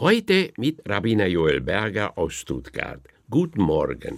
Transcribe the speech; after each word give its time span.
Heute 0.00 0.50
mit 0.56 0.80
Rabbiner 0.88 1.26
Joel 1.26 1.60
Berger 1.60 2.16
aus 2.16 2.32
Stuttgart. 2.32 3.02
Guten 3.28 3.60
Morgen. 3.60 4.16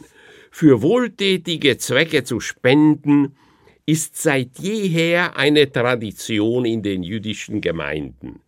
Für 0.53 0.81
wohltätige 0.81 1.77
Zwecke 1.77 2.23
zu 2.23 2.39
spenden 2.39 3.35
ist 3.85 4.15
seit 4.15 4.61
jeher 4.61 5.37
eine 5.37 5.73
Tradition 5.73 6.67
in 6.67 6.85
den 6.85 7.03
jüdischen 7.03 7.61
Gemeinden. 7.61 8.43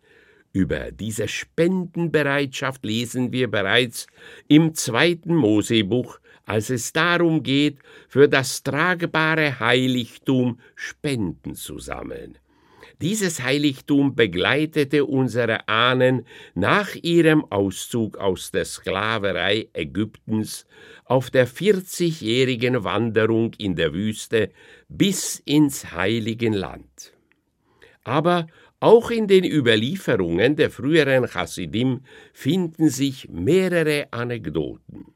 Über 0.53 0.93
diese 0.93 1.27
Spendenbereitschaft 1.27 2.85
lesen 2.85 3.33
wir 3.33 3.51
bereits 3.51 4.07
im 4.47 4.73
zweiten 4.73 5.35
Mosebuch, 5.35 6.19
als 6.45 6.69
es 6.69 6.93
darum 6.93 7.43
geht, 7.43 7.79
für 8.07 8.29
das 8.29 8.63
tragbare 8.63 9.59
Heiligtum 9.59 10.61
Spenden 10.73 11.55
zu 11.55 11.79
sammeln. 11.79 12.37
Dieses 13.01 13.43
Heiligtum 13.43 14.15
begleitete 14.15 15.05
unsere 15.05 15.67
Ahnen 15.67 16.25
nach 16.53 16.95
ihrem 16.95 17.43
Auszug 17.51 18.17
aus 18.17 18.51
der 18.51 18.65
Sklaverei 18.65 19.67
Ägyptens 19.73 20.65
auf 21.05 21.29
der 21.29 21.47
40-jährigen 21.47 22.83
Wanderung 22.83 23.53
in 23.57 23.75
der 23.75 23.93
Wüste 23.93 24.51
bis 24.87 25.41
ins 25.45 25.91
heiligen 25.91 26.53
Land. 26.53 27.13
Aber 28.03 28.47
auch 28.79 29.09
in 29.09 29.27
den 29.27 29.43
Überlieferungen 29.43 30.55
der 30.55 30.69
früheren 30.69 31.27
Chassidim 31.27 32.01
finden 32.33 32.89
sich 32.89 33.29
mehrere 33.29 34.07
Anekdoten. 34.11 35.14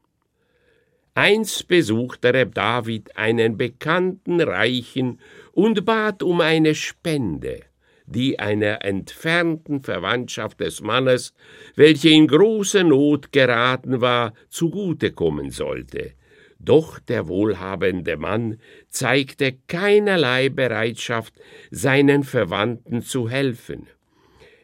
Einst 1.22 1.68
besuchte 1.68 2.32
Reb 2.32 2.54
David 2.54 3.14
einen 3.14 3.58
bekannten 3.58 4.40
Reichen 4.40 5.20
und 5.52 5.84
bat 5.84 6.22
um 6.22 6.40
eine 6.40 6.74
Spende 6.74 7.60
die 8.06 8.40
einer 8.40 8.84
entfernten 8.84 9.82
Verwandtschaft 9.82 10.58
des 10.60 10.80
Mannes, 10.80 11.32
welche 11.76 12.08
in 12.08 12.26
große 12.26 12.82
Not 12.82 13.30
geraten 13.30 14.00
war, 14.00 14.32
zugute 14.48 15.12
kommen 15.12 15.50
sollte. 15.50 16.14
Doch 16.58 16.98
der 16.98 17.28
wohlhabende 17.28 18.16
Mann 18.16 18.58
zeigte 18.88 19.58
keinerlei 19.68 20.48
Bereitschaft, 20.48 21.34
seinen 21.70 22.24
Verwandten 22.24 23.02
zu 23.02 23.28
helfen. 23.28 23.86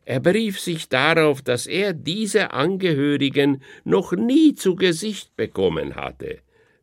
Er 0.06 0.19
berief 0.19 0.58
sich 0.58 0.89
darauf, 0.89 1.42
dass 1.42 1.67
er 1.67 1.92
diese 1.92 2.52
Angehörigen 2.52 3.62
noch 3.84 4.12
nie 4.12 4.55
zu 4.55 4.75
Gesicht 4.75 5.36
bekommen 5.36 5.95
hatte. 5.95 6.41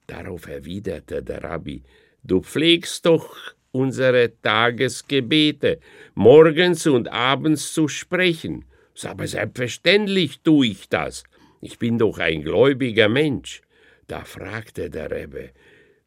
Darauf 0.08 0.48
erwiderte 0.48 1.24
der 1.24 1.44
Rabbi, 1.44 1.84
Du 2.26 2.42
pflegst 2.42 3.06
doch 3.06 3.36
unsere 3.74 4.32
Tagesgebete, 4.42 5.80
morgens 6.16 6.88
und 6.88 7.12
abends 7.12 7.74
zu 7.74 7.90
sprechen. 7.90 8.64
Aber 9.04 9.28
selbstverständlich 9.28 10.40
tue 10.42 10.68
ich 10.68 10.88
das. 10.88 11.24
Ich 11.60 11.80
bin 11.80 11.98
doch 11.98 12.20
ein 12.20 12.44
gläubiger 12.44 13.10
Mensch. 13.10 13.62
Da 14.08 14.24
fragte 14.24 14.90
der 14.90 15.12
Rebbe, 15.12 15.50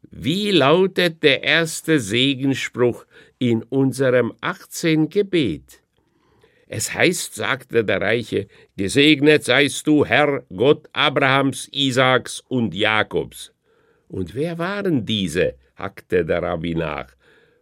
wie 0.09 0.51
lautet 0.51 1.21
der 1.21 1.43
erste 1.43 1.99
Segenspruch 1.99 3.05
in 3.37 3.61
unserem 3.63 4.33
18 4.41 5.09
Gebet? 5.09 5.81
Es 6.67 6.93
heißt, 6.93 7.35
sagte 7.35 7.83
der 7.83 8.01
Reiche, 8.01 8.47
gesegnet 8.75 9.43
seist 9.43 9.85
du, 9.85 10.05
Herr, 10.05 10.43
Gott 10.55 10.89
Abrahams, 10.93 11.69
Isaaks 11.71 12.43
und 12.47 12.73
Jakobs. 12.73 13.51
Und 14.07 14.35
wer 14.35 14.57
waren 14.57 15.05
diese? 15.05 15.55
hackte 15.75 16.25
der 16.25 16.41
Rabbi 16.41 16.75
nach. 16.75 17.07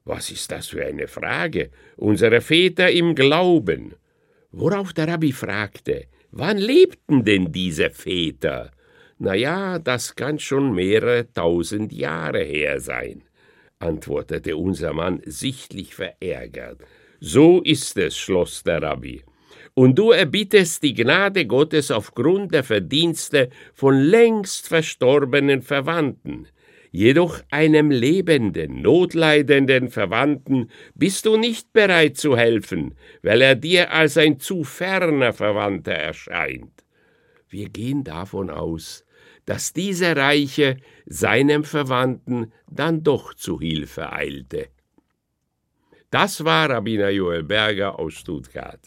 Was 0.05 0.29
ist 0.29 0.51
das 0.51 0.67
für 0.67 0.85
eine 0.85 1.07
Frage? 1.07 1.71
Unsere 1.97 2.41
Väter 2.41 2.91
im 2.91 3.15
Glauben. 3.15 3.95
Worauf 4.51 4.93
der 4.93 5.07
Rabbi 5.07 5.31
fragte, 5.31 6.05
wann 6.31 6.57
lebten 6.57 7.25
denn 7.25 7.51
diese 7.51 7.89
Väter? 7.89 8.71
Na 9.17 9.33
ja, 9.33 9.79
das 9.79 10.15
kann 10.15 10.39
schon 10.39 10.73
mehrere 10.73 11.31
tausend 11.33 11.91
Jahre 11.91 12.43
her 12.43 12.79
sein, 12.79 13.23
antwortete 13.79 14.55
unser 14.57 14.93
Mann 14.93 15.21
sichtlich 15.25 15.95
verärgert. 15.95 16.79
So 17.19 17.61
ist 17.61 17.97
es, 17.97 18.17
schloss 18.17 18.63
der 18.63 18.81
Rabbi. 18.81 19.23
Und 19.73 19.99
du 19.99 20.11
erbittest 20.11 20.83
die 20.83 20.93
Gnade 20.93 21.45
Gottes 21.45 21.91
aufgrund 21.91 22.53
der 22.53 22.63
Verdienste 22.63 23.49
von 23.73 23.99
längst 23.99 24.67
verstorbenen 24.67 25.61
Verwandten. 25.61 26.47
Jedoch 26.91 27.41
einem 27.51 27.91
lebenden, 27.91 28.81
notleidenden 28.81 29.89
Verwandten 29.89 30.69
bist 30.93 31.25
du 31.25 31.35
nicht 31.35 31.73
bereit 31.73 32.15
zu 32.15 32.37
helfen, 32.37 32.95
weil 33.21 33.41
er 33.41 33.55
dir 33.55 33.91
als 33.91 34.17
ein 34.17 34.39
zu 34.39 34.63
ferner 34.63 35.33
Verwandter 35.33 35.91
erscheint. 35.91 36.85
Wir 37.49 37.67
gehen 37.67 38.05
davon 38.05 38.49
aus, 38.49 39.03
dass 39.45 39.73
dieser 39.73 40.15
Reiche 40.15 40.77
seinem 41.05 41.63
Verwandten 41.63 42.53
dann 42.69 43.03
doch 43.03 43.33
zu 43.33 43.59
Hilfe 43.59 44.11
eilte. 44.11 44.69
Das 46.11 46.45
war 46.45 46.69
Rabbiner 46.69 47.09
Joel 47.09 47.43
Berger 47.43 47.99
aus 47.99 48.13
Stuttgart. 48.13 48.79